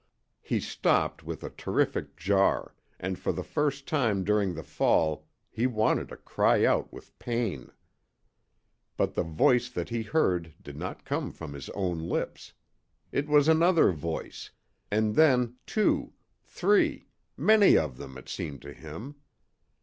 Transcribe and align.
He 0.41 0.59
stopped 0.59 1.21
with 1.23 1.43
a 1.43 1.51
terrific 1.51 2.17
jar, 2.17 2.73
and 2.99 3.19
for 3.19 3.31
the 3.31 3.43
first 3.43 3.87
time 3.87 4.23
during 4.23 4.55
the 4.55 4.63
fall 4.63 5.27
he 5.51 5.67
wanted 5.67 6.07
to 6.07 6.17
cry 6.17 6.65
out 6.65 6.91
with 6.91 7.19
pain. 7.19 7.69
But 8.97 9.13
the 9.13 9.21
voice 9.21 9.69
that 9.69 9.89
he 9.89 10.01
heard 10.01 10.55
did 10.59 10.75
not 10.75 11.05
come 11.05 11.31
from 11.31 11.53
his 11.53 11.69
own 11.77 11.99
lips. 11.99 12.53
It 13.11 13.27
was 13.29 13.47
another 13.47 13.91
voice 13.91 14.49
and 14.89 15.13
then 15.13 15.57
two, 15.67 16.13
three, 16.41 17.07
many 17.37 17.77
of 17.77 17.97
them, 17.97 18.17
it 18.17 18.27
seemed 18.27 18.63
to 18.63 18.73
him. 18.73 19.17